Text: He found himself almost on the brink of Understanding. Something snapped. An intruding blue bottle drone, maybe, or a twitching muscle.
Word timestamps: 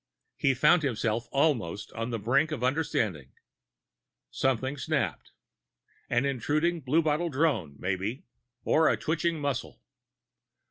He 0.35 0.55
found 0.55 0.81
himself 0.81 1.27
almost 1.31 1.93
on 1.93 2.09
the 2.09 2.17
brink 2.17 2.49
of 2.51 2.63
Understanding. 2.63 3.33
Something 4.31 4.75
snapped. 4.77 5.31
An 6.09 6.25
intruding 6.25 6.79
blue 6.81 7.03
bottle 7.03 7.29
drone, 7.29 7.75
maybe, 7.77 8.23
or 8.63 8.89
a 8.89 8.97
twitching 8.97 9.39
muscle. 9.39 9.79